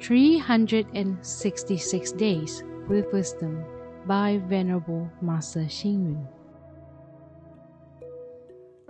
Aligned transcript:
366 0.00 2.12
Days 2.12 2.62
with 2.88 3.12
Wisdom 3.12 3.62
by 4.06 4.40
Venerable 4.48 5.10
Master 5.20 5.60
Xing 5.60 6.06
Yun. 6.06 6.26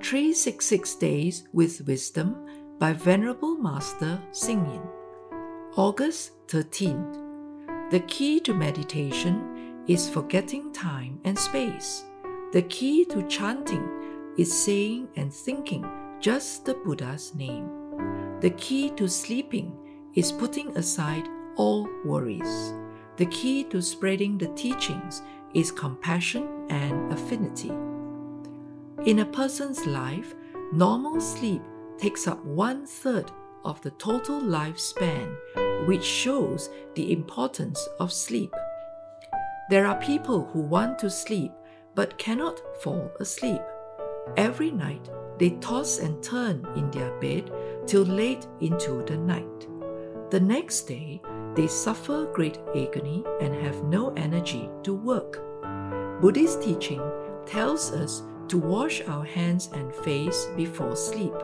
366 0.01 0.95
Days 0.95 1.49
with 1.53 1.85
Wisdom 1.85 2.47
by 2.79 2.93
Venerable 2.93 3.57
Master 3.57 4.23
Xing 4.31 4.65
Yun. 4.73 4.89
August 5.75 6.31
13th. 6.47 7.91
The 7.91 7.99
key 8.01 8.39
to 8.41 8.53
meditation 8.55 9.83
is 9.89 10.09
forgetting 10.09 10.73
time 10.73 11.19
and 11.25 11.37
space. 11.37 12.05
The 12.53 12.63
key 12.63 13.05
to 13.07 13.27
chanting 13.27 13.83
is 14.39 14.65
saying 14.65 15.09
and 15.17 15.35
thinking 15.35 15.85
just 16.21 16.67
the 16.67 16.75
Buddha's 16.75 17.35
name. 17.35 17.69
The 18.41 18.51
key 18.51 18.91
to 18.91 19.09
sleeping 19.09 19.77
is 20.15 20.33
putting 20.33 20.77
aside 20.77 21.29
all 21.57 21.89
worries. 22.05 22.73
The 23.17 23.27
key 23.27 23.65
to 23.65 23.83
spreading 23.83 24.39
the 24.39 24.49
teachings 24.55 25.23
is 25.55 25.71
compassion 25.71 26.49
and 26.71 27.13
affinity. 27.13 27.73
In 29.05 29.21
a 29.21 29.27
person's 29.27 29.87
life, 29.87 30.35
normal 30.73 31.21
sleep 31.21 31.63
takes 31.99 32.27
up 32.27 32.45
one 32.45 32.87
third 32.87 33.31
of 33.65 33.81
the 33.83 33.91
total 33.93 34.41
lifespan, 34.41 35.37
which 35.87 36.05
shows 36.05 36.71
the 36.95 37.13
importance 37.13 37.89
of 37.99 38.13
sleep. 38.13 38.55
There 39.69 39.87
are 39.87 40.01
people 40.01 40.47
who 40.47 40.61
want 40.61 40.99
to 41.01 41.11
sleep 41.11 41.53
but 41.95 42.19
cannot 42.19 42.61
fall 42.83 43.11
asleep. 43.21 43.61
Every 44.37 44.71
night, 44.71 45.11
they 45.39 45.51
toss 45.51 45.99
and 45.99 46.23
turn 46.23 46.67
in 46.77 46.91
their 46.91 47.13
bed 47.21 47.51
till 47.87 48.03
late 48.03 48.47
into 48.61 49.03
the 49.05 49.17
night. 49.17 49.60
The 50.31 50.39
next 50.39 50.83
day, 50.83 51.21
they 51.57 51.67
suffer 51.67 52.31
great 52.33 52.59
agony 52.69 53.25
and 53.41 53.53
have 53.53 53.83
no 53.83 54.11
energy 54.15 54.71
to 54.85 54.95
work. 54.95 55.43
Buddhist 56.21 56.63
teaching 56.63 57.03
tells 57.47 57.93
us 57.93 58.23
to 58.47 58.57
wash 58.57 59.03
our 59.09 59.25
hands 59.25 59.71
and 59.73 59.93
face 59.93 60.47
before 60.57 60.95
sleep. 60.95 61.35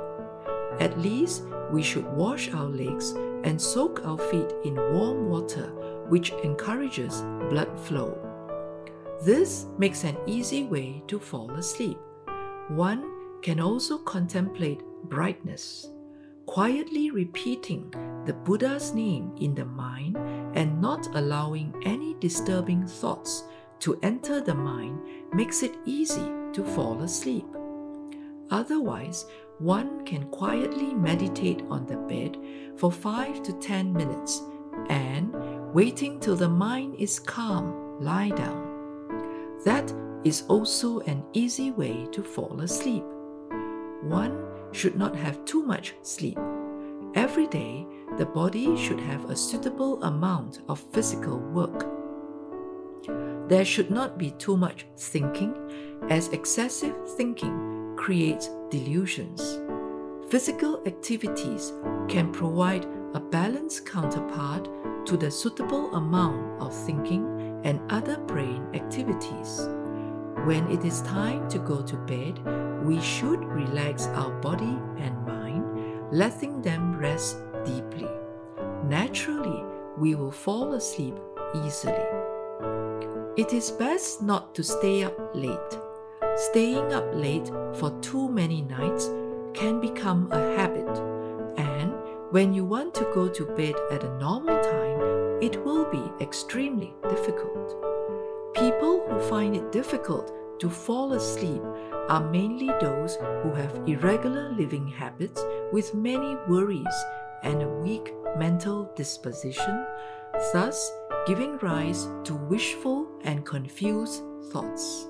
At 0.79 0.97
least 1.01 1.47
we 1.73 1.83
should 1.83 2.07
wash 2.13 2.53
our 2.55 2.69
legs 2.69 3.11
and 3.43 3.61
soak 3.61 4.07
our 4.07 4.19
feet 4.19 4.53
in 4.65 4.77
warm 4.77 5.31
water, 5.31 5.67
which 6.09 6.31
encourages 6.45 7.23
blood 7.51 7.77
flow. 7.81 8.17
This 9.21 9.67
makes 9.79 10.05
an 10.05 10.17
easy 10.27 10.63
way 10.63 11.03
to 11.09 11.19
fall 11.19 11.51
asleep. 11.53 11.99
One 12.69 13.11
can 13.43 13.59
also 13.59 13.99
contemplate 13.99 14.85
brightness 15.09 15.89
quietly 16.47 17.11
repeating 17.11 17.93
the 18.27 18.35
Buddha's 18.35 18.93
name 18.93 19.33
in 19.41 19.55
the 19.55 19.65
mind 19.65 20.17
and 20.55 20.81
not 20.81 21.07
allowing 21.15 21.75
any 21.85 22.15
disturbing 22.15 22.87
thoughts 22.87 23.45
to 23.81 23.99
enter 24.03 24.41
the 24.41 24.55
mind 24.55 25.01
makes 25.33 25.63
it 25.63 25.77
easy 25.85 26.33
to 26.53 26.65
fall 26.65 27.01
asleep. 27.03 27.47
Otherwise, 28.51 29.27
one 29.59 30.05
can 30.05 30.25
quietly 30.31 30.93
meditate 30.95 31.63
on 31.71 31.87
the 31.87 31.97
bed 31.97 32.37
for 32.77 32.91
5 32.91 33.43
to 33.43 33.53
10 33.55 33.93
minutes 33.93 34.43
and, 34.89 35.33
waiting 35.73 36.21
till 36.21 36.37
the 36.37 36.49
mind 36.49 36.97
is 36.99 37.19
calm, 37.19 38.01
lie 38.01 38.31
down. 38.31 38.67
That 39.65 39.93
is 40.25 40.43
also 40.49 41.01
an 41.01 41.23
easy 41.33 41.71
way 41.71 42.07
to 42.13 42.23
fall 42.23 42.61
asleep. 42.61 43.05
One 44.03 44.45
should 44.73 44.97
not 44.97 45.17
have 45.17 45.45
too 45.45 45.63
much 45.63 45.95
sleep. 46.03 46.39
Every 47.17 47.47
day, 47.47 47.87
the 48.19 48.27
body 48.27 48.77
should 48.77 49.01
have 49.01 49.31
a 49.31 49.37
suitable 49.37 50.03
amount 50.05 50.61
of 50.69 50.79
physical 50.93 51.39
work. 51.39 51.87
There 53.49 53.65
should 53.65 53.91
not 53.91 54.19
be 54.19 54.33
too 54.33 54.55
much 54.55 54.87
thinking, 54.99 55.55
as 56.11 56.29
excessive 56.29 56.95
thinking 57.17 57.95
creates 57.97 58.51
delusions. 58.69 59.59
Physical 60.29 60.83
activities 60.85 61.73
can 62.07 62.33
provide 62.33 62.85
a 63.15 63.21
balanced 63.21 63.87
counterpart 63.87 64.69
to 65.07 65.17
the 65.17 65.31
suitable 65.31 65.95
amount 65.95 66.61
of 66.61 66.75
thinking 66.75 67.63
and 67.65 67.81
other 67.91 68.19
brain 68.19 68.67
activities. 68.75 69.69
When 70.45 70.71
it 70.71 70.85
is 70.85 71.01
time 71.01 71.49
to 71.49 71.59
go 71.61 71.81
to 71.81 71.97
bed, 71.97 72.39
we 72.85 73.01
should 73.01 73.43
relax 73.43 74.07
our 74.09 74.33
body 74.43 74.79
and 74.99 75.25
mind, 75.25 75.46
letting 76.13 76.63
them 76.63 76.97
rest 76.99 77.39
deeply. 77.65 78.09
Naturally, 78.89 79.65
we 79.99 80.15
will 80.15 80.31
fall 80.31 80.75
asleep 80.75 81.15
easily. 81.65 82.07
It 83.37 83.53
is 83.53 83.71
best 83.71 84.23
not 84.23 84.55
to 84.55 84.63
stay 84.63 85.05
up 85.05 85.19
late. 85.35 85.79
Staying 86.37 86.93
up 86.93 87.07
late 87.15 87.51
for 87.75 87.91
too 88.01 88.29
many 88.29 88.63
nights 88.63 89.11
can 89.55 89.81
become 89.81 90.31
a 90.33 90.57
habit, 90.57 90.99
and 91.57 91.93
when 92.31 92.53
you 92.53 92.65
want 92.65 92.95
to 92.95 93.11
go 93.15 93.29
to 93.29 93.47
bed 93.57 93.75
at 93.91 94.05
a 94.05 94.19
normal 94.19 94.63
time, 94.63 95.43
it 95.43 95.63
will 95.65 95.85
be 95.91 96.03
extremely 96.21 96.95
difficult. 97.09 97.75
People 98.55 99.05
who 99.09 99.21
find 99.29 99.57
it 99.57 99.73
difficult 99.73 100.33
to 100.61 100.71
fall 100.71 101.13
asleep 101.13 101.63
are 102.09 102.31
mainly 102.31 102.69
those 102.81 103.17
who 103.43 103.53
have 103.53 103.83
irregular 103.87 104.51
living 104.53 104.87
habits 104.87 105.45
with 105.73 105.95
many 105.95 106.37
worries 106.49 107.05
and 107.43 107.63
a 107.63 107.69
weak 107.69 108.13
mental 108.37 108.93
disposition, 108.97 109.87
thus 110.53 110.93
giving 111.27 111.59
rise 111.59 112.09
to 112.25 112.35
wishful 112.35 113.09
and 113.25 113.45
confused 113.45 114.23
thoughts. 114.53 115.09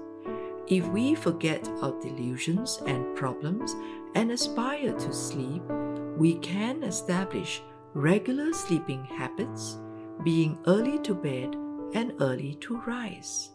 If 0.69 0.87
we 0.89 1.15
forget 1.15 1.69
our 1.81 2.01
delusions 2.01 2.83
and 2.87 3.15
problems 3.15 3.77
and 4.15 4.33
aspire 4.33 4.93
to 4.93 5.13
sleep, 5.13 5.63
we 6.17 6.37
can 6.39 6.83
establish 6.83 7.63
regular 7.95 8.53
sleeping 8.53 9.05
habits, 9.05 9.79
being 10.25 10.59
early 10.67 10.99
to 11.01 11.15
bed 11.15 11.55
and 11.95 12.15
early 12.21 12.57
to 12.63 12.79
rise. 12.87 13.51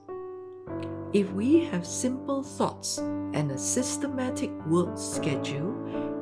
If 1.13 1.31
we 1.33 1.65
have 1.65 1.85
simple 1.85 2.41
thoughts 2.41 2.97
and 2.97 3.51
a 3.51 3.57
systematic 3.57 4.49
work 4.65 4.97
schedule, 4.97 5.71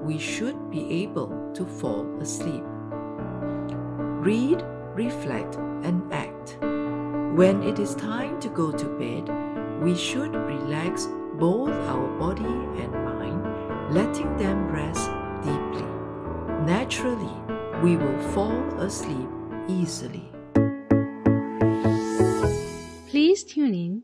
we 0.03 0.17
should 0.17 0.71
be 0.71 1.03
able 1.03 1.51
to 1.53 1.65
fall 1.65 2.07
asleep. 2.19 2.63
Read, 4.25 4.63
reflect, 4.95 5.55
and 5.83 6.11
act. 6.11 6.57
When 7.37 7.61
it 7.63 7.77
is 7.79 7.93
time 7.95 8.39
to 8.41 8.49
go 8.49 8.71
to 8.71 8.85
bed, 8.97 9.29
we 9.83 9.95
should 9.95 10.35
relax 10.35 11.07
both 11.35 11.69
our 11.69 12.07
body 12.19 12.43
and 12.43 12.91
mind, 12.91 13.93
letting 13.93 14.35
them 14.37 14.71
rest 14.71 15.09
deeply. 15.43 15.87
Naturally, 16.65 17.31
we 17.83 17.95
will 17.95 18.19
fall 18.33 18.59
asleep 18.79 19.29
easily. 19.67 20.31
Please 23.07 23.43
tune 23.43 23.73
in 23.73 24.03